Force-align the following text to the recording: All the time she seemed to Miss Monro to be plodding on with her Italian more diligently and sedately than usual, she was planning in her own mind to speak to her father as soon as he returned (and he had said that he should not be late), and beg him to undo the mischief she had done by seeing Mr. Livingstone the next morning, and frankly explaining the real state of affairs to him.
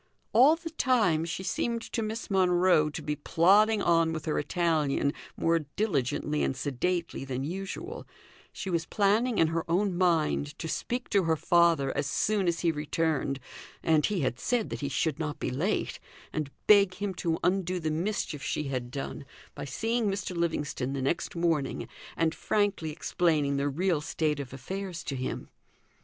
All 0.33 0.55
the 0.55 0.71
time 0.71 1.25
she 1.25 1.43
seemed 1.43 1.83
to 1.93 2.01
Miss 2.01 2.31
Monro 2.31 2.89
to 2.89 3.03
be 3.03 3.15
plodding 3.15 3.83
on 3.83 4.11
with 4.13 4.25
her 4.25 4.39
Italian 4.39 5.13
more 5.37 5.59
diligently 5.59 6.41
and 6.41 6.57
sedately 6.57 7.23
than 7.23 7.43
usual, 7.43 8.07
she 8.51 8.71
was 8.71 8.87
planning 8.87 9.37
in 9.37 9.49
her 9.49 9.63
own 9.69 9.95
mind 9.95 10.57
to 10.57 10.67
speak 10.67 11.07
to 11.11 11.25
her 11.25 11.35
father 11.35 11.95
as 11.95 12.07
soon 12.07 12.47
as 12.47 12.61
he 12.61 12.71
returned 12.71 13.39
(and 13.83 14.07
he 14.07 14.21
had 14.21 14.39
said 14.39 14.71
that 14.71 14.81
he 14.81 14.89
should 14.89 15.19
not 15.19 15.37
be 15.39 15.51
late), 15.51 15.99
and 16.33 16.49
beg 16.65 16.95
him 16.95 17.13
to 17.13 17.37
undo 17.43 17.79
the 17.79 17.91
mischief 17.91 18.41
she 18.41 18.63
had 18.63 18.89
done 18.89 19.23
by 19.53 19.65
seeing 19.65 20.09
Mr. 20.09 20.35
Livingstone 20.35 20.93
the 20.93 21.01
next 21.03 21.35
morning, 21.35 21.87
and 22.17 22.33
frankly 22.33 22.89
explaining 22.89 23.57
the 23.57 23.69
real 23.69 24.01
state 24.01 24.39
of 24.39 24.51
affairs 24.51 25.03
to 25.03 25.15
him. 25.15 25.49